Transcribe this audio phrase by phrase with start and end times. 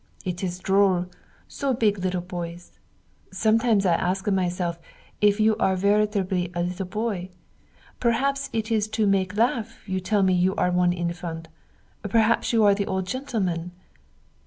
[0.25, 1.05] It is droll,
[1.47, 2.79] so big little boys.
[3.31, 4.79] Sometimes I ask myself
[5.21, 7.29] if you are veritably a little boy.
[7.99, 11.49] Perhaps it is to make laugh you tell me you are one infant.
[12.01, 13.73] Perhaps you are the old gentleman.